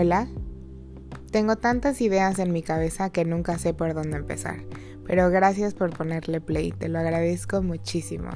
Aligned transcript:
Hola. 0.00 0.28
Tengo 1.32 1.56
tantas 1.56 2.00
ideas 2.00 2.38
en 2.38 2.52
mi 2.52 2.62
cabeza 2.62 3.10
que 3.10 3.24
nunca 3.24 3.58
sé 3.58 3.74
por 3.74 3.94
dónde 3.94 4.16
empezar, 4.16 4.60
pero 5.04 5.28
gracias 5.28 5.74
por 5.74 5.90
ponerle 5.90 6.40
play, 6.40 6.70
te 6.70 6.88
lo 6.88 7.00
agradezco 7.00 7.62
muchísimo. 7.62 8.30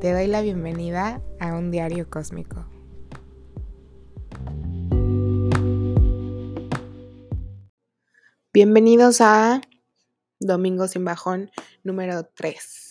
Te 0.00 0.12
doy 0.12 0.28
la 0.28 0.42
bienvenida 0.42 1.20
a 1.40 1.56
un 1.56 1.72
diario 1.72 2.08
cósmico. 2.08 2.66
Bienvenidos 8.52 9.20
a 9.20 9.60
Domingo 10.38 10.86
sin 10.86 11.04
bajón 11.04 11.50
número 11.82 12.26
3 12.26 12.87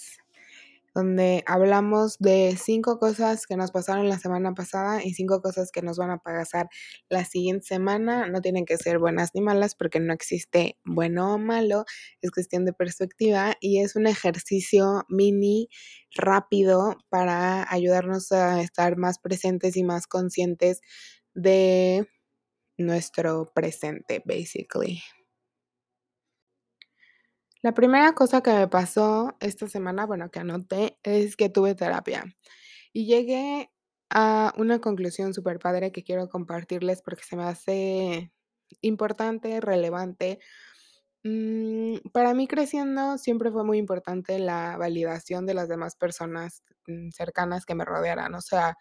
donde 0.98 1.44
hablamos 1.46 2.18
de 2.18 2.58
cinco 2.60 2.98
cosas 2.98 3.46
que 3.46 3.56
nos 3.56 3.70
pasaron 3.70 4.10
la 4.10 4.18
semana 4.18 4.56
pasada 4.56 5.04
y 5.04 5.14
cinco 5.14 5.42
cosas 5.44 5.72
que 5.72 5.84
nos 5.84 6.00
van 6.00 6.10
a 6.10 6.18
pasar 6.18 6.70
la 7.08 7.24
siguiente 7.24 7.68
semana. 7.68 8.28
No 8.28 8.42
tienen 8.42 8.66
que 8.66 8.78
ser 8.78 8.98
buenas 8.98 9.30
ni 9.36 9.42
malas 9.42 9.76
porque 9.76 10.00
no 10.00 10.12
existe 10.12 10.80
bueno 10.86 11.36
o 11.36 11.38
malo, 11.38 11.86
es 12.24 12.32
cuestión 12.32 12.66
de 12.66 12.74
perspectiva 12.74 13.56
y 13.62 13.80
es 13.82 13.96
un 13.96 14.08
ejercicio 14.08 15.06
mini 15.08 15.70
rápido 16.16 16.98
para 17.10 17.72
ayudarnos 17.72 18.32
a 18.32 18.64
estar 18.64 18.98
más 18.98 19.20
presentes 19.20 19.78
y 19.78 19.84
más 19.84 20.08
conscientes 20.08 20.82
de 21.36 22.08
nuestro 22.76 23.52
presente, 23.54 24.24
basically. 24.26 25.04
La 27.68 27.74
primera 27.74 28.14
cosa 28.14 28.40
que 28.42 28.54
me 28.54 28.70
pasó 28.70 29.36
esta 29.42 29.68
semana, 29.68 30.06
bueno, 30.06 30.32
que 30.32 30.40
anoté, 30.40 30.98
es 31.04 31.36
que 31.36 31.50
tuve 31.50 31.76
terapia. 31.76 32.24
Y 32.94 33.08
llegué 33.08 33.70
a 34.10 34.54
una 34.56 34.80
conclusión 34.80 35.34
súper 35.34 35.60
padre 35.60 35.92
que 35.92 36.06
quiero 36.06 36.30
compartirles 36.30 37.02
porque 37.02 37.26
se 37.26 37.36
me 37.36 37.44
hace 37.44 38.32
importante, 38.80 39.60
relevante. 39.60 40.40
Mm, 41.26 41.98
para 42.14 42.34
mí 42.34 42.48
creciendo 42.48 43.18
siempre 43.18 43.52
fue 43.52 43.66
muy 43.66 43.80
importante 43.80 44.40
la 44.40 44.78
validación 44.78 45.46
de 45.46 45.54
las 45.54 45.68
demás 45.68 45.98
personas 45.98 46.64
mm, 46.88 47.10
cercanas 47.10 47.66
que 47.66 47.76
me 47.76 47.84
rodearan. 47.84 48.34
O 48.36 48.42
sea, 48.42 48.78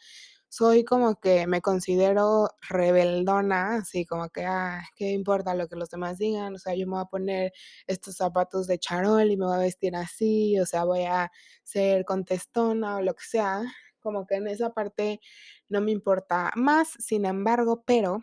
soy 0.48 0.84
como 0.84 1.20
que 1.20 1.47
me 1.47 1.61
considero 1.61 2.50
rebeldona, 2.69 3.77
así 3.77 4.05
como 4.06 4.28
que, 4.30 4.44
ah, 4.47 4.83
¿qué 4.97 5.11
importa 5.12 5.55
lo 5.55 5.69
que 5.69 5.77
los 5.77 5.91
demás 5.91 6.19
digan? 6.19 6.55
O 6.55 6.58
sea, 6.58 6.75
yo 6.75 6.86
me 6.86 6.94
voy 6.94 7.02
a 7.02 7.05
poner 7.06 7.52
estos 7.86 8.16
zapatos 8.16 8.67
de 8.67 8.78
charol 8.78 9.30
y 9.30 9.36
me 9.36 9.47
voy 9.47 9.55
a 9.56 9.58
vestir 9.58 9.97
así, 9.97 10.58
o 10.61 10.67
sea, 10.67 10.84
voy 10.84 11.05
a 11.05 11.30
ser 11.64 12.05
contestona 12.05 12.97
o 12.97 13.02
lo 13.02 13.14
que 13.14 13.24
sea. 13.24 13.62
Como 14.00 14.27
que 14.27 14.36
en 14.36 14.47
esa 14.47 14.70
parte 14.70 15.20
no 15.69 15.80
me 15.80 15.91
importa 15.92 16.52
más, 16.56 16.91
sin 16.98 17.27
embargo, 17.27 17.83
pero 17.86 18.20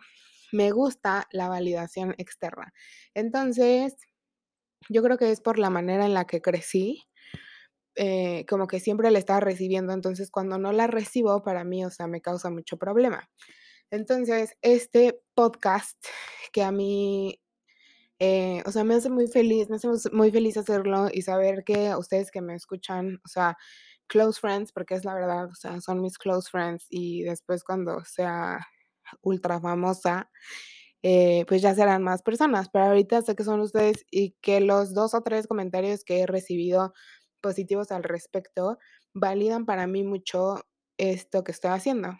me 0.52 0.70
gusta 0.70 1.28
la 1.32 1.48
validación 1.48 2.14
externa. 2.18 2.72
Entonces, 3.14 3.96
yo 4.88 5.02
creo 5.02 5.18
que 5.18 5.30
es 5.30 5.40
por 5.40 5.58
la 5.58 5.70
manera 5.70 6.06
en 6.06 6.14
la 6.14 6.26
que 6.26 6.42
crecí 6.42 7.04
eh, 7.96 8.44
como 8.48 8.66
que 8.66 8.80
siempre 8.80 9.10
la 9.10 9.18
estaba 9.18 9.40
recibiendo, 9.40 9.92
entonces 9.92 10.30
cuando 10.30 10.58
no 10.58 10.72
la 10.72 10.86
recibo, 10.86 11.42
para 11.42 11.64
mí, 11.64 11.84
o 11.84 11.90
sea, 11.90 12.06
me 12.06 12.20
causa 12.20 12.50
mucho 12.50 12.76
problema. 12.78 13.28
Entonces, 13.90 14.56
este 14.62 15.20
podcast 15.34 15.98
que 16.52 16.62
a 16.64 16.72
mí, 16.72 17.40
eh, 18.20 18.62
o 18.66 18.72
sea, 18.72 18.84
me 18.84 18.94
hace 18.94 19.10
muy 19.10 19.28
feliz, 19.28 19.70
me 19.70 19.76
hace 19.76 19.88
muy 20.12 20.30
feliz 20.30 20.56
hacerlo 20.56 21.08
y 21.12 21.22
saber 21.22 21.64
que 21.64 21.94
ustedes 21.96 22.30
que 22.30 22.42
me 22.42 22.54
escuchan, 22.54 23.20
o 23.24 23.28
sea, 23.28 23.56
close 24.08 24.40
friends, 24.40 24.72
porque 24.72 24.94
es 24.94 25.04
la 25.04 25.14
verdad, 25.14 25.46
o 25.50 25.54
sea, 25.54 25.80
son 25.80 26.00
mis 26.00 26.18
close 26.18 26.48
friends 26.50 26.86
y 26.90 27.22
después 27.24 27.64
cuando 27.64 28.04
sea 28.04 28.60
ultra 29.22 29.60
famosa, 29.60 30.30
eh, 31.02 31.44
pues 31.48 31.62
ya 31.62 31.74
serán 31.74 32.02
más 32.02 32.22
personas, 32.22 32.68
pero 32.72 32.86
ahorita 32.86 33.22
sé 33.22 33.36
que 33.36 33.44
son 33.44 33.60
ustedes 33.60 34.04
y 34.10 34.36
que 34.40 34.60
los 34.60 34.94
dos 34.94 35.14
o 35.14 35.22
tres 35.22 35.46
comentarios 35.46 36.04
que 36.04 36.20
he 36.20 36.26
recibido 36.26 36.94
positivos 37.44 37.92
al 37.92 38.02
respecto 38.04 38.78
validan 39.14 39.66
para 39.66 39.86
mí 39.86 40.02
mucho 40.02 40.56
esto 40.98 41.44
que 41.44 41.52
estoy 41.52 41.72
haciendo. 41.72 42.18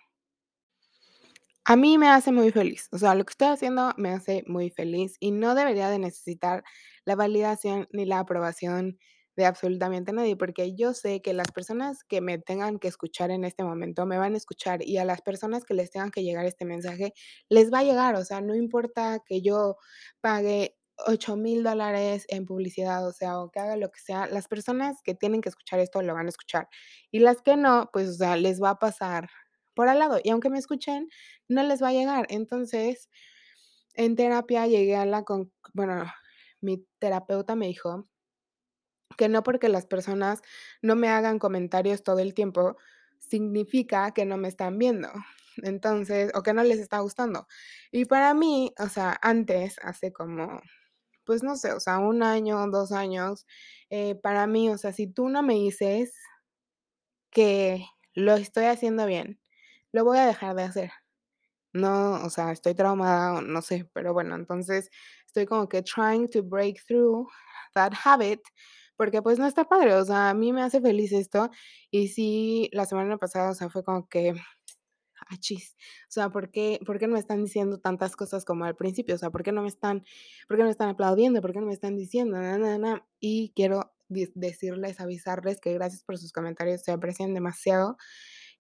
A 1.67 1.77
mí 1.77 1.97
me 1.97 2.09
hace 2.09 2.31
muy 2.31 2.51
feliz, 2.53 2.89
o 2.93 2.99
sea, 2.99 3.15
lo 3.15 3.25
que 3.25 3.31
estoy 3.31 3.49
haciendo 3.49 3.95
me 3.97 4.11
hace 4.11 4.45
muy 4.47 4.69
feliz 4.71 5.17
y 5.19 5.31
no 5.31 5.55
debería 5.55 5.89
de 5.89 5.99
necesitar 5.99 6.63
la 7.07 7.17
validación 7.17 7.89
ni 7.91 8.05
la 8.05 8.19
aprobación 8.19 8.99
de 9.37 9.47
absolutamente 9.47 10.13
nadie, 10.13 10.37
porque 10.37 10.77
yo 10.77 10.93
sé 10.93 11.23
que 11.23 11.33
las 11.33 11.51
personas 11.53 12.05
que 12.05 12.21
me 12.21 12.39
tengan 12.39 12.79
que 12.79 12.89
escuchar 12.89 13.31
en 13.31 13.45
este 13.45 13.65
momento 13.65 14.05
me 14.07 14.19
van 14.19 14.35
a 14.35 14.37
escuchar 14.37 14.87
y 14.87 14.99
a 14.99 15.05
las 15.07 15.23
personas 15.23 15.65
que 15.65 15.75
les 15.75 15.91
tengan 15.91 16.11
que 16.11 16.23
llegar 16.23 16.45
este 16.47 16.67
mensaje 16.67 17.15
les 17.49 17.73
va 17.73 17.79
a 17.81 17.85
llegar, 17.85 18.15
o 18.17 18.25
sea, 18.25 18.43
no 18.43 18.55
importa 18.55 19.21
que 19.27 19.41
yo 19.43 19.77
pague 20.21 20.77
8 21.07 21.37
mil 21.37 21.63
dólares 21.65 22.27
en 22.29 22.47
publicidad, 22.47 23.07
o 23.07 23.13
sea, 23.13 23.39
o 23.41 23.51
que 23.51 23.61
haga 23.61 23.77
lo 23.77 23.91
que 23.91 24.01
sea, 24.01 24.27
las 24.27 24.49
personas 24.49 25.03
que 25.03 25.15
tienen 25.15 25.41
que 25.41 25.49
escuchar 25.49 25.81
esto 25.81 26.03
lo 26.03 26.15
van 26.15 26.27
a 26.27 26.31
escuchar. 26.31 26.69
Y 27.11 27.21
las 27.21 27.43
que 27.43 27.57
no, 27.57 27.91
pues, 27.93 28.09
o 28.11 28.15
sea, 28.15 28.37
les 28.37 28.63
va 28.63 28.71
a 28.71 28.79
pasar 28.79 29.29
por 29.75 29.89
al 29.89 29.99
lado. 29.99 30.21
Y 30.23 30.31
aunque 30.31 30.51
me 30.51 30.59
escuchen, 30.59 31.09
no 31.49 31.63
les 31.63 31.83
va 31.83 31.89
a 31.89 31.93
llegar. 31.93 32.27
Entonces, 32.31 33.11
en 33.95 34.17
terapia 34.17 34.67
llegué 34.67 34.97
a 34.97 35.07
la, 35.07 35.25
con, 35.25 35.53
bueno, 35.75 36.05
mi 36.61 36.87
terapeuta 36.99 37.57
me 37.57 37.67
dijo 37.69 38.09
que 39.17 39.29
no 39.29 39.43
porque 39.43 39.69
las 39.69 39.87
personas 39.87 40.43
no 40.83 40.97
me 40.97 41.09
hagan 41.09 41.39
comentarios 41.39 42.03
todo 42.03 42.19
el 42.19 42.35
tiempo, 42.35 42.77
significa 43.19 44.13
que 44.13 44.25
no 44.27 44.37
me 44.37 44.49
están 44.49 44.79
viendo. 44.79 45.11
Entonces, 45.63 46.33
o 46.35 46.43
que 46.43 46.53
no 46.53 46.65
les 46.65 46.79
está 46.81 46.99
gustando. 47.01 47.47
Y 47.93 48.07
para 48.07 48.35
mí, 48.35 48.75
o 48.79 48.89
sea, 48.89 49.19
antes, 49.23 49.77
hace 49.83 50.13
como 50.13 50.61
pues 51.25 51.43
no 51.43 51.57
sé, 51.57 51.73
o 51.73 51.81
sea, 51.81 51.99
un 51.99 52.23
año, 52.23 52.67
dos 52.69 52.93
años, 52.93 53.47
eh, 53.91 54.15
para 54.17 54.47
mí, 54.47 54.71
o 54.71 54.79
sea, 54.79 54.93
si 54.93 55.07
tú 55.07 55.29
no 55.29 55.43
me 55.43 55.55
dices 55.55 56.13
que 57.31 57.87
lo 58.15 58.35
estoy 58.35 58.65
haciendo 58.67 59.07
bien, 59.07 59.41
lo 59.93 60.05
voy 60.05 60.19
a 60.19 60.27
dejar 60.27 60.55
de 60.57 60.63
hacer. 60.65 60.91
No, 61.73 62.15
o 62.25 62.31
sea, 62.31 62.53
estoy 62.53 62.75
traumada, 62.75 63.43
no 63.43 63.63
sé, 63.63 63.89
pero 63.95 64.13
bueno, 64.15 64.37
entonces 64.37 64.91
estoy 65.27 65.47
como 65.47 65.69
que 65.69 65.83
trying 65.83 66.29
to 66.31 66.43
break 66.45 66.79
through 66.87 67.29
that 67.75 67.93
habit, 68.05 68.41
porque 68.97 69.23
pues 69.23 69.39
no 69.41 69.47
está 69.47 69.65
padre, 69.67 69.95
o 69.95 70.05
sea, 70.05 70.31
a 70.31 70.35
mí 70.35 70.53
me 70.53 70.63
hace 70.63 70.81
feliz 70.81 71.13
esto. 71.13 71.51
Y 71.91 72.09
sí, 72.09 72.71
la 72.73 72.87
semana 72.87 73.19
pasada, 73.19 73.51
o 73.53 73.55
sea, 73.55 73.71
fue 73.71 73.85
como 73.85 74.09
que 74.09 74.35
achis. 75.29 75.77
O 76.09 76.13
sea, 76.13 76.31
¿por 76.31 76.51
qué, 76.51 76.81
¿por 76.87 76.99
qué 76.99 77.07
no 77.07 77.15
me 77.15 77.19
están 77.19 77.43
diciendo 77.43 77.79
tantas 77.79 78.17
cosas 78.17 78.45
como 78.45 78.65
al 78.65 78.77
principio? 78.77 79.15
O 79.15 79.19
sea, 79.19 79.31
¿por 79.31 79.43
qué 79.43 79.53
no 79.53 79.63
me 79.63 79.69
están, 79.69 80.05
por 80.49 80.57
qué 80.57 80.63
no 80.63 80.67
me 80.67 80.73
están 80.73 80.89
aplaudiendo? 80.91 81.41
¿Por 81.41 81.53
qué 81.53 81.61
no 81.61 81.67
me 81.67 81.73
están 81.73 81.97
diciendo? 81.97 82.39
Y 83.21 83.53
quiero 83.55 83.93
decirles, 84.09 85.01
avisarles 85.01 85.61
que 85.61 85.73
gracias 85.73 86.03
por 86.05 86.19
sus 86.19 86.33
comentarios, 86.33 86.83
se 86.83 86.93
aprecian 86.93 87.35
demasiado. 87.35 87.97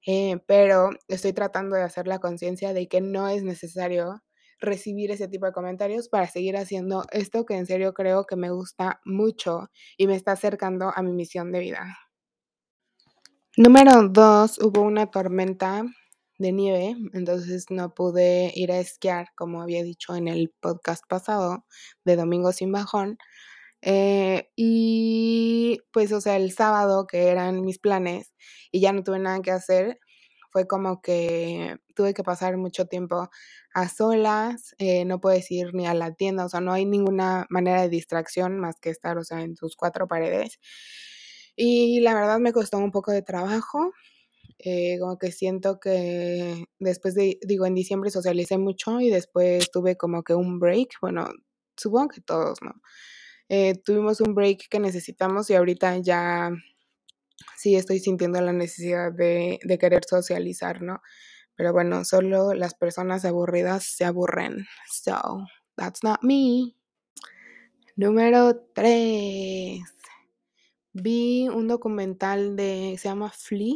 Eh, 0.06 0.38
pero 0.47 0.91
estoy 1.08 1.32
tratando 1.32 1.76
de 1.76 1.82
hacer 1.82 2.06
la 2.06 2.19
conciencia 2.19 2.72
de 2.75 2.88
que 2.88 3.00
no 3.00 3.28
es 3.28 3.42
necesario 3.42 4.22
recibir 4.60 5.10
ese 5.10 5.28
tipo 5.28 5.46
de 5.46 5.52
comentarios 5.52 6.08
para 6.08 6.26
seguir 6.26 6.56
haciendo 6.56 7.04
esto 7.10 7.44
que 7.44 7.54
en 7.54 7.66
serio 7.66 7.94
creo 7.94 8.25
que 8.25 8.36
me 8.36 8.50
gusta 8.50 9.00
mucho 9.04 9.70
y 9.96 10.06
me 10.06 10.16
está 10.16 10.32
acercando 10.32 10.92
a 10.94 11.02
mi 11.02 11.12
misión 11.12 11.52
de 11.52 11.60
vida. 11.60 11.98
Número 13.56 14.08
dos, 14.08 14.58
hubo 14.58 14.82
una 14.82 15.10
tormenta 15.10 15.84
de 16.39 16.53
nieve, 16.53 16.97
entonces 17.12 17.67
no 17.71 17.95
pude 17.95 18.53
ir 18.55 18.72
a 18.72 18.78
esquiar, 18.81 19.28
como 19.37 19.62
había 19.62 19.83
dicho 19.83 20.15
en 20.17 20.28
el 20.28 20.53
podcast 20.61 21.05
pasado 21.09 21.65
de 22.05 22.17
Domingo 22.17 22.53
sin 22.53 22.72
Bajón. 22.72 23.19
Eh, 23.83 24.50
y 24.56 25.81
pues, 25.93 26.12
o 26.12 26.21
sea, 26.21 26.37
el 26.37 26.53
sábado, 26.53 27.06
que 27.06 27.28
eran 27.28 27.62
mis 27.62 27.78
planes, 27.78 28.34
y 28.73 28.81
ya 28.81 28.93
no 28.93 29.03
tuve 29.05 29.19
nada 29.21 29.41
que 29.43 29.50
hacer, 29.53 30.00
fue 30.53 30.67
como 30.69 31.03
que 31.03 31.76
tuve 31.97 32.14
que 32.14 32.23
pasar 32.25 32.56
mucho 32.56 32.87
tiempo 32.87 33.29
a 33.75 33.88
solas, 33.88 34.75
eh, 34.79 35.05
no 35.05 35.20
puedes 35.20 35.50
ir 35.50 35.75
ni 35.75 35.87
a 35.87 35.94
la 35.94 36.14
tienda, 36.14 36.44
o 36.47 36.49
sea, 36.49 36.61
no 36.61 36.73
hay 36.73 36.87
ninguna 36.87 37.47
manera 37.50 37.82
de 37.82 37.88
distracción 37.91 38.58
más 38.61 38.76
que 38.81 38.91
estar, 38.91 39.19
o 39.19 39.25
sea, 39.25 39.43
en 39.43 39.56
tus 39.56 39.76
cuatro 39.76 40.08
paredes. 40.08 40.61
Y 41.56 42.00
la 42.00 42.14
verdad 42.14 42.38
me 42.38 42.53
costó 42.53 42.79
un 42.79 42.91
poco 42.93 43.12
de 43.12 43.23
trabajo, 43.23 43.93
eh, 44.59 44.99
como 45.01 45.19
que 45.19 45.33
siento 45.33 45.81
que 45.81 46.65
después 46.79 47.15
de, 47.15 47.39
digo, 47.47 47.67
en 47.67 47.75
diciembre 47.75 48.11
socialicé 48.11 48.59
mucho 48.59 49.01
y 49.01 49.11
después 49.11 49.71
tuve 49.71 49.97
como 49.97 50.23
que 50.23 50.35
un 50.35 50.59
break, 50.61 50.91
bueno, 51.01 51.29
supongo 51.77 52.09
que 52.09 52.21
todos, 52.21 52.62
¿no? 52.62 52.73
Eh, 53.49 53.75
tuvimos 53.85 54.21
un 54.21 54.35
break 54.35 54.69
que 54.71 54.81
necesitamos 54.81 55.51
y 55.51 55.55
ahorita 55.55 55.99
ya 55.99 56.51
sí 57.56 57.77
estoy 57.77 57.99
sintiendo 57.99 58.41
la 58.41 58.53
necesidad 58.53 59.12
de, 59.12 59.59
querer 59.79 60.05
socializar, 60.09 60.83
¿no? 60.83 61.01
Pero 61.56 61.73
bueno, 61.73 62.05
solo 62.05 62.55
las 62.55 62.75
personas 62.75 63.25
aburridas 63.25 63.85
se 63.85 64.05
aburren. 64.05 64.67
So, 64.91 65.47
that's 65.77 66.03
not 66.03 66.23
me. 66.23 66.75
Número 67.97 68.56
3. 68.75 69.81
Vi 70.95 71.49
un 71.49 71.69
documental 71.69 72.56
de, 72.56 72.97
se 72.99 73.09
llama 73.09 73.31
Flea, 73.31 73.75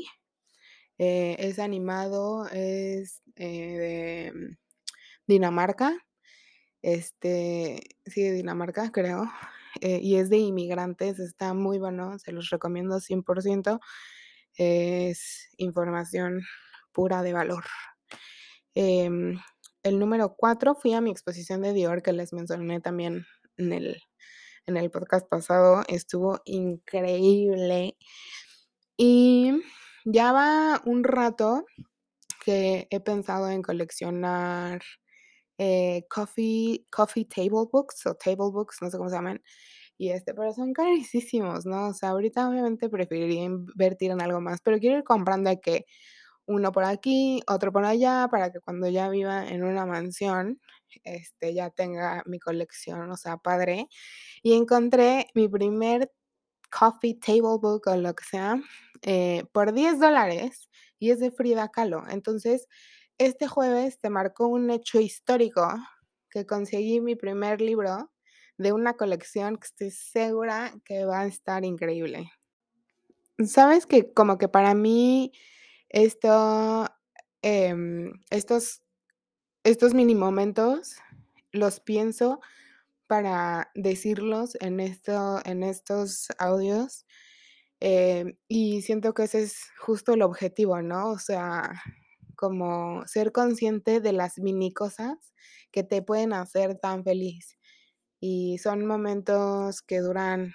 eh, 0.98 1.36
es 1.38 1.58
animado, 1.58 2.46
es 2.48 3.22
eh, 3.36 4.32
de 4.34 4.56
Dinamarca 5.26 5.96
este, 6.82 7.80
sí, 8.06 8.22
de 8.22 8.32
Dinamarca, 8.32 8.90
creo, 8.92 9.30
eh, 9.80 10.00
y 10.02 10.16
es 10.16 10.30
de 10.30 10.38
inmigrantes, 10.38 11.18
está 11.18 11.54
muy 11.54 11.78
bueno, 11.78 12.18
se 12.18 12.32
los 12.32 12.50
recomiendo 12.50 13.00
100%, 13.00 13.80
es 14.54 15.48
información 15.56 16.42
pura 16.92 17.22
de 17.22 17.32
valor. 17.32 17.64
Em, 18.74 19.38
el 19.82 19.98
número 19.98 20.34
4 20.36 20.74
fui 20.74 20.94
a 20.94 21.00
mi 21.00 21.10
exposición 21.10 21.62
de 21.62 21.72
Dior, 21.72 22.02
que 22.02 22.12
les 22.12 22.32
mencioné 22.32 22.80
también 22.80 23.26
en 23.56 23.72
el 23.72 24.02
en 24.66 24.76
el 24.76 24.90
podcast 24.90 25.26
pasado, 25.26 25.82
estuvo 25.88 26.42
increíble. 26.44 27.96
Y 28.98 29.62
ya 30.10 30.32
va 30.32 30.80
un 30.86 31.04
rato 31.04 31.66
que 32.44 32.86
he 32.90 33.00
pensado 33.00 33.50
en 33.50 33.62
coleccionar 33.62 34.80
eh, 35.58 36.04
coffee, 36.08 36.86
coffee 36.90 37.26
table 37.26 37.66
books 37.70 38.06
o 38.06 38.14
table 38.14 38.50
books, 38.52 38.78
no 38.80 38.90
sé 38.90 38.96
cómo 38.96 39.10
se 39.10 39.16
llaman. 39.16 39.42
Y 39.98 40.10
este, 40.10 40.34
pero 40.34 40.52
son 40.54 40.72
carísimos, 40.72 41.66
¿no? 41.66 41.88
O 41.88 41.94
sea, 41.94 42.10
ahorita 42.10 42.48
obviamente 42.48 42.88
preferiría 42.88 43.44
invertir 43.44 44.12
en 44.12 44.22
algo 44.22 44.40
más, 44.40 44.60
pero 44.62 44.78
quiero 44.78 44.98
ir 44.98 45.04
comprando 45.04 45.50
que 45.60 45.84
uno 46.46 46.72
por 46.72 46.84
aquí, 46.84 47.42
otro 47.48 47.72
por 47.72 47.84
allá, 47.84 48.28
para 48.30 48.50
que 48.52 48.60
cuando 48.60 48.88
ya 48.88 49.10
viva 49.10 49.46
en 49.48 49.64
una 49.64 49.86
mansión, 49.86 50.60
este, 51.04 51.54
ya 51.54 51.70
tenga 51.70 52.22
mi 52.26 52.38
colección, 52.38 53.10
o 53.10 53.16
sea, 53.16 53.36
padre. 53.38 53.88
Y 54.42 54.54
encontré 54.54 55.28
mi 55.34 55.48
primer 55.48 56.10
coffee 56.70 57.14
table 57.14 57.58
book 57.60 57.88
o 57.88 57.96
lo 57.96 58.14
que 58.14 58.24
sea 58.24 58.60
eh, 59.02 59.44
por 59.52 59.72
10 59.72 60.00
dólares 60.00 60.68
y 60.98 61.10
es 61.10 61.20
de 61.20 61.30
Frida 61.30 61.68
Kahlo. 61.68 62.04
Entonces, 62.08 62.66
este 63.18 63.48
jueves 63.48 63.98
te 63.98 64.10
marcó 64.10 64.46
un 64.46 64.70
hecho 64.70 65.00
histórico 65.00 65.66
que 66.30 66.46
conseguí 66.46 67.00
mi 67.00 67.16
primer 67.16 67.60
libro 67.60 68.10
de 68.58 68.72
una 68.72 68.94
colección 68.94 69.56
que 69.56 69.66
estoy 69.66 69.90
segura 69.90 70.72
que 70.84 71.04
va 71.04 71.20
a 71.20 71.26
estar 71.26 71.64
increíble. 71.64 72.30
Sabes 73.44 73.86
que 73.86 74.12
como 74.12 74.36
que 74.36 74.48
para 74.48 74.74
mí 74.74 75.32
em, 77.42 78.12
estos, 78.30 78.82
estos 79.62 79.94
mini 79.94 80.14
momentos 80.16 80.96
los 81.52 81.80
pienso 81.80 82.40
para 83.06 83.70
decirlos 83.74 84.56
en, 84.60 84.80
esto, 84.80 85.40
en 85.44 85.62
estos 85.62 86.28
audios 86.38 87.06
em, 87.80 88.36
y 88.48 88.82
siento 88.82 89.14
que 89.14 89.24
ese 89.24 89.42
es 89.42 89.58
justo 89.78 90.14
el 90.14 90.22
objetivo, 90.22 90.82
¿no? 90.82 91.10
O 91.10 91.18
sea, 91.18 91.82
como 92.36 93.06
ser 93.06 93.32
consciente 93.32 94.00
de 94.00 94.12
las 94.12 94.38
mini 94.38 94.72
cosas 94.72 95.34
que 95.72 95.84
te 95.84 96.02
pueden 96.02 96.32
hacer 96.32 96.78
tan 96.78 97.04
feliz. 97.04 97.58
Y 98.20 98.58
son 98.58 98.86
momentos 98.86 99.82
que 99.82 100.00
duran 100.00 100.54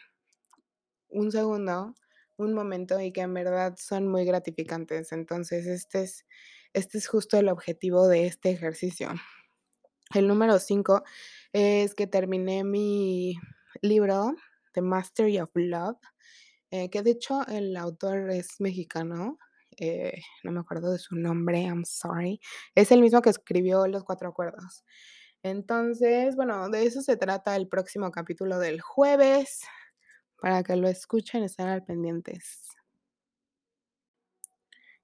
un 1.10 1.32
segundo, 1.32 1.94
un 2.38 2.54
momento 2.54 3.00
y 3.00 3.12
que 3.12 3.22
en 3.22 3.34
verdad 3.34 3.76
son 3.78 4.08
muy 4.08 4.26
gratificantes. 4.26 5.12
Entonces, 5.12 5.68
este 5.68 6.04
es, 6.04 6.26
este 6.74 6.98
es 6.98 7.08
justo 7.08 7.38
el 7.38 7.50
objetivo 7.50 8.08
de 8.08 8.28
este 8.28 8.52
ejercicio. 8.52 9.10
El 10.14 10.28
número 10.28 10.60
5 10.60 11.04
es 11.54 11.96
que 11.96 12.08
terminé 12.08 12.64
mi 12.64 13.36
libro, 13.82 14.36
The 14.74 14.82
Mastery 14.82 15.40
of 15.40 15.50
Love, 15.56 15.98
eh, 16.74 16.90
que 16.90 17.04
de 17.04 17.12
hecho 17.12 17.46
el 17.50 17.78
autor 17.78 18.32
es 18.32 18.60
mexicano, 18.60 19.38
eh, 19.78 20.24
no 20.44 20.52
me 20.52 20.60
acuerdo 20.60 20.92
de 20.92 20.98
su 20.98 21.16
nombre, 21.16 21.62
I'm 21.62 21.86
sorry. 21.86 22.40
Es 22.74 22.92
el 22.92 23.00
mismo 23.00 23.22
que 23.22 23.30
escribió 23.30 23.86
Los 23.86 24.04
Cuatro 24.04 24.28
Acuerdos. 24.30 24.84
Entonces, 25.44 26.36
bueno, 26.36 26.70
de 26.70 26.86
eso 26.86 27.04
se 27.04 27.16
trata 27.16 27.56
el 27.56 27.68
próximo 27.68 28.10
capítulo 28.10 28.58
del 28.58 28.82
jueves. 28.82 29.62
Para 30.42 30.64
que 30.64 30.76
lo 30.76 30.88
escuchen, 30.88 31.44
estén 31.44 31.68
al 31.68 31.86
pendientes. 31.86 32.68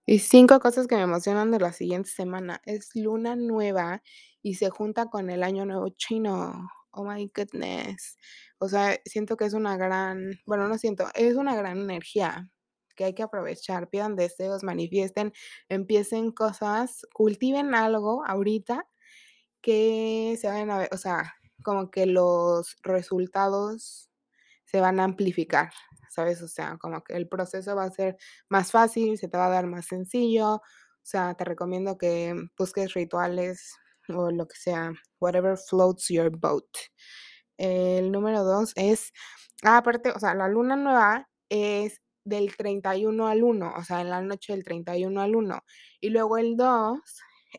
Y 0.07 0.17
cinco 0.17 0.59
cosas 0.59 0.87
que 0.87 0.95
me 0.95 1.03
emocionan 1.03 1.51
de 1.51 1.59
la 1.59 1.71
siguiente 1.71 2.09
semana. 2.09 2.61
Es 2.65 2.95
luna 2.95 3.35
nueva 3.35 4.01
y 4.41 4.55
se 4.55 4.71
junta 4.71 5.05
con 5.05 5.29
el 5.29 5.43
año 5.43 5.67
nuevo 5.67 5.89
chino. 5.89 6.67
Oh 6.89 7.03
my 7.03 7.31
goodness. 7.35 8.17
O 8.59 8.69
sea, 8.69 8.97
siento 9.05 9.37
que 9.37 9.45
es 9.45 9.53
una 9.53 9.77
gran, 9.77 10.31
bueno, 10.45 10.67
no 10.67 10.77
siento, 10.77 11.07
es 11.15 11.35
una 11.35 11.55
gran 11.55 11.79
energía 11.79 12.49
que 12.95 13.05
hay 13.05 13.13
que 13.15 13.23
aprovechar. 13.23 13.89
Pidan 13.89 14.15
deseos, 14.15 14.63
manifiesten, 14.63 15.33
empiecen 15.69 16.31
cosas, 16.31 17.05
cultiven 17.13 17.73
algo 17.75 18.25
ahorita 18.25 18.87
que 19.61 20.37
se 20.41 20.47
vayan 20.47 20.71
a 20.71 20.77
ver, 20.79 20.89
o 20.93 20.97
sea, 20.97 21.35
como 21.63 21.91
que 21.91 22.05
los 22.05 22.77
resultados 22.83 24.09
se 24.65 24.81
van 24.81 24.99
a 24.99 25.05
amplificar, 25.05 25.71
¿sabes? 26.09 26.41
O 26.41 26.47
sea, 26.47 26.77
como 26.79 27.03
que 27.03 27.15
el 27.15 27.27
proceso 27.27 27.75
va 27.75 27.85
a 27.85 27.91
ser 27.91 28.17
más 28.49 28.71
fácil, 28.71 29.17
se 29.17 29.27
te 29.29 29.37
va 29.37 29.47
a 29.47 29.49
dar 29.49 29.67
más 29.67 29.87
sencillo. 29.87 30.55
O 30.55 30.61
sea, 31.03 31.33
te 31.35 31.43
recomiendo 31.45 31.97
que 31.97 32.35
busques 32.57 32.93
rituales 32.93 33.75
o 34.09 34.31
lo 34.31 34.47
que 34.47 34.57
sea, 34.57 34.91
whatever 35.19 35.57
floats 35.57 36.07
your 36.09 36.29
boat. 36.37 36.67
El 37.59 38.11
número 38.11 38.43
dos 38.45 38.71
es, 38.75 39.11
ah, 39.63 39.77
aparte, 39.77 40.11
o 40.11 40.19
sea, 40.19 40.33
la 40.33 40.47
luna 40.47 40.75
nueva 40.77 41.29
es 41.49 42.01
del 42.23 42.55
31 42.55 43.27
al 43.27 43.43
1, 43.43 43.73
o 43.77 43.83
sea, 43.83 44.01
en 44.01 44.09
la 44.09 44.21
noche 44.21 44.53
del 44.53 44.63
31 44.63 45.21
al 45.21 45.35
1. 45.35 45.61
Y 46.01 46.09
luego 46.09 46.37
el 46.37 46.55
2 46.57 46.99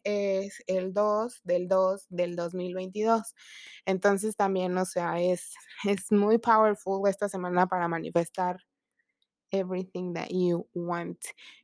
es 0.04 0.62
el 0.66 0.94
2 0.94 1.40
del 1.44 1.68
2 1.68 2.06
del 2.08 2.36
2022. 2.36 3.34
Entonces 3.86 4.36
también, 4.36 4.76
o 4.78 4.84
sea, 4.86 5.20
es, 5.20 5.54
es 5.84 6.10
muy 6.12 6.38
powerful 6.38 7.08
esta 7.08 7.28
semana 7.28 7.66
para 7.66 7.88
manifestar 7.88 8.58
everything 9.52 10.14
that 10.14 10.28
you 10.30 10.66
want. 10.74 11.18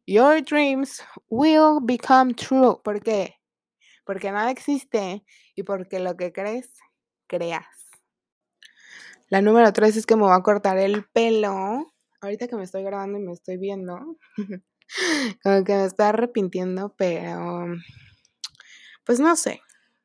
Your 0.06 0.42
dreams 0.42 1.02
will 1.30 1.80
become 1.80 2.34
true. 2.34 2.80
¿Por 2.84 3.00
qué? 3.02 3.36
Porque 4.04 4.30
nada 4.32 4.50
existe 4.50 5.24
y 5.54 5.62
porque 5.62 6.00
lo 6.00 6.16
que 6.16 6.32
crees, 6.32 6.70
creas. 7.28 7.85
La 9.28 9.40
número 9.40 9.72
3 9.72 9.96
es 9.96 10.06
que 10.06 10.14
me 10.14 10.22
voy 10.22 10.36
a 10.36 10.42
cortar 10.42 10.78
el 10.78 11.04
pelo. 11.04 11.92
Ahorita 12.20 12.46
que 12.46 12.54
me 12.54 12.62
estoy 12.62 12.84
grabando 12.84 13.18
y 13.18 13.22
me 13.22 13.32
estoy 13.32 13.56
viendo, 13.56 13.98
como 15.42 15.64
que 15.64 15.74
me 15.74 15.84
estoy 15.84 16.06
arrepintiendo, 16.06 16.94
pero 16.96 17.66
pues 19.04 19.18
no 19.20 19.34
sé, 19.36 19.60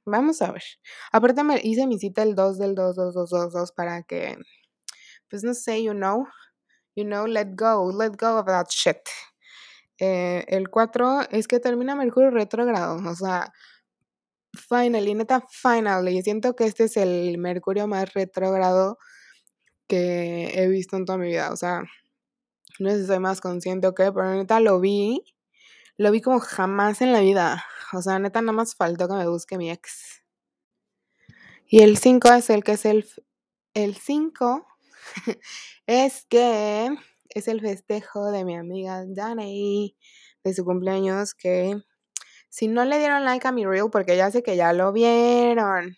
vamos 0.05 0.41
a 0.41 0.51
ver. 0.51 0.63
Aparte 1.11 1.43
me 1.43 1.59
hice 1.63 1.85
mi 1.87 1.99
cita 1.99 2.23
el 2.23 2.35
2 2.35 2.57
del 2.57 2.73
2, 2.75 2.95
2, 2.95 3.13
2, 3.13 3.29
2, 3.29 3.53
2 3.53 3.71
para 3.73 4.03
que, 4.03 4.37
pues 5.29 5.43
no 5.43 5.53
sé, 5.53 5.83
you 5.83 5.93
know, 5.93 6.25
you 6.95 7.03
know, 7.05 7.27
let 7.27 7.55
go, 7.55 7.91
let 7.91 8.11
go 8.17 8.39
of 8.39 8.47
that 8.47 8.67
shit. 8.69 8.97
Eh, 9.99 10.45
el 10.47 10.69
4 10.69 11.29
es 11.29 11.47
que 11.47 11.59
termina 11.59 11.95
Mercurio 11.95 12.31
retrógrado, 12.31 12.97
o 13.07 13.15
sea, 13.15 13.53
finally, 14.53 15.13
neta, 15.13 15.45
finally. 15.49 16.21
Siento 16.23 16.55
que 16.55 16.65
este 16.65 16.85
es 16.85 16.97
el 16.97 17.37
Mercurio 17.37 17.87
más 17.87 18.13
retrógrado 18.13 18.97
que 19.87 20.51
he 20.55 20.67
visto 20.67 20.97
en 20.97 21.05
toda 21.05 21.17
mi 21.17 21.27
vida, 21.27 21.51
o 21.51 21.57
sea, 21.57 21.83
no 22.79 22.89
sé 22.89 23.01
si 23.01 23.07
soy 23.07 23.19
más 23.19 23.41
consciente 23.41 23.87
o 23.87 23.93
qué, 23.93 24.11
pero 24.11 24.33
neta 24.33 24.59
lo 24.59 24.79
vi, 24.79 25.23
lo 25.97 26.11
vi 26.11 26.21
como 26.21 26.39
jamás 26.39 27.01
en 27.01 27.13
la 27.13 27.19
vida. 27.19 27.63
O 27.93 28.01
sea, 28.01 28.19
neta, 28.19 28.41
nada 28.41 28.53
más 28.53 28.75
faltó 28.75 29.07
que 29.07 29.15
me 29.15 29.27
busque 29.27 29.57
mi 29.57 29.69
ex. 29.69 30.23
Y 31.67 31.81
el 31.83 31.97
5 31.97 32.29
es 32.33 32.49
el 32.49 32.63
que 32.63 32.73
es 32.73 32.85
el... 32.85 33.07
El 33.73 33.95
5 33.95 34.67
es 35.87 36.25
que 36.29 36.89
es 37.29 37.47
el 37.47 37.61
festejo 37.61 38.31
de 38.31 38.43
mi 38.45 38.57
amiga 38.57 39.05
Danae 39.07 39.95
de 40.43 40.53
su 40.53 40.65
cumpleaños 40.65 41.33
que 41.33 41.81
si 42.51 42.67
no 42.67 42.83
le 42.83 42.99
dieron 42.99 43.23
like 43.23 43.47
a 43.47 43.51
mi 43.53 43.65
reel, 43.65 43.89
porque 43.89 44.17
ya 44.17 44.29
sé 44.29 44.43
que 44.43 44.57
ya 44.57 44.73
lo 44.73 44.91
vieron, 44.91 45.95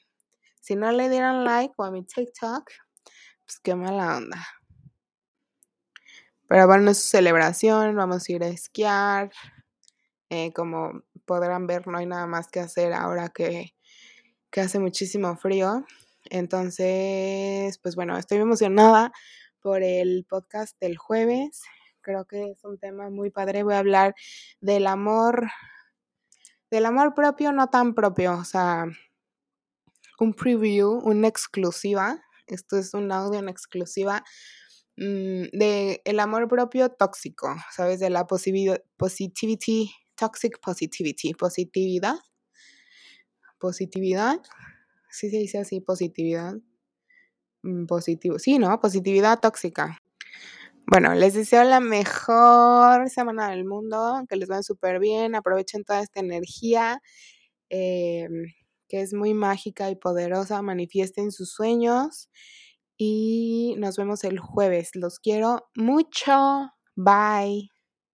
si 0.62 0.76
no 0.76 0.92
le 0.92 1.10
dieron 1.10 1.44
like 1.44 1.74
a 1.80 1.90
mi 1.90 2.06
TikTok, 2.06 2.70
pues 3.44 3.60
qué 3.64 3.74
mala 3.74 4.18
onda. 4.18 4.48
Pero 6.48 6.68
bueno, 6.68 6.92
es 6.92 7.00
su 7.00 7.10
celebración, 7.10 7.96
vamos 7.96 8.30
a 8.30 8.32
ir 8.32 8.44
a 8.44 8.48
esquiar, 8.48 9.32
eh, 10.30 10.54
como 10.54 11.02
podrán 11.26 11.66
ver, 11.66 11.88
no 11.88 11.98
hay 11.98 12.06
nada 12.06 12.28
más 12.28 12.50
que 12.50 12.60
hacer 12.60 12.94
ahora 12.94 13.30
que, 13.30 13.74
que 14.52 14.62
hace 14.62 14.78
muchísimo 14.78 15.36
frío. 15.36 15.84
Entonces, 16.30 17.80
pues 17.80 17.96
bueno, 17.96 18.16
estoy 18.16 18.38
emocionada 18.38 19.12
por 19.60 19.82
el 19.82 20.26
podcast 20.30 20.80
del 20.80 20.98
jueves. 20.98 21.64
Creo 22.02 22.26
que 22.26 22.52
es 22.52 22.64
un 22.64 22.78
tema 22.78 23.10
muy 23.10 23.32
padre. 23.32 23.64
Voy 23.64 23.74
a 23.74 23.80
hablar 23.80 24.14
del 24.62 24.86
amor, 24.86 25.48
del 26.74 26.88
amor 26.88 27.14
propio, 27.14 27.52
no 27.52 27.68
tan 27.68 27.94
propio, 27.94 28.34
o 28.34 28.44
sea, 28.44 28.86
un 30.20 30.34
preview, 30.34 31.00
una 31.04 31.28
exclusiva. 31.28 32.20
Esto 32.48 32.78
es 32.78 32.96
un 32.96 33.12
audio 33.12 33.40
en 33.40 33.48
exclusiva 33.48 34.24
mm, 34.98 35.44
de 35.54 36.02
el 36.04 36.20
amor 36.20 36.48
propio 36.48 36.90
tóxico, 36.90 37.56
¿sabes? 37.72 38.00
De 38.00 38.10
la 38.10 38.26
positivity 38.26 39.92
toxic 40.16 40.60
positivity, 40.62 41.34
positividad, 41.36 42.16
positividad, 43.60 44.42
¿Sí 45.12 45.30
se 45.30 45.38
dice 45.38 45.60
así 45.60 45.80
positividad? 45.80 46.56
Mm, 47.62 47.86
positivo 47.86 48.40
sí, 48.40 48.58
¿no? 48.58 48.80
Positividad 48.80 49.40
tóxica. 49.40 50.00
Bueno, 50.88 51.14
les 51.14 51.34
deseo 51.34 51.64
la 51.64 51.80
mejor 51.80 53.10
semana 53.10 53.50
del 53.50 53.64
mundo, 53.66 54.24
que 54.28 54.36
les 54.36 54.50
vaya 54.50 54.62
bien, 55.00 55.34
aprovechen 55.36 55.84
toda 55.86 56.02
esta 56.02 56.20
energía, 56.20 57.00
em, 57.70 58.48
que 58.90 59.02
es 59.02 59.14
muy 59.14 59.34
mágica 59.34 59.90
y 59.92 59.96
poderosa, 59.96 60.62
manifiesten 60.62 61.32
sus 61.32 61.52
sueños 61.54 62.30
y 62.98 63.76
nos 63.80 63.98
vemos 63.98 64.24
el 64.26 64.40
jueves. 64.40 64.92
Los 64.96 65.20
quiero 65.20 65.70
mucho. 65.76 66.72
Bye. 66.96 67.73